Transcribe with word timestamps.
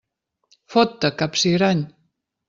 Fot-te, 0.75 1.11
capsigrany! 1.19 1.83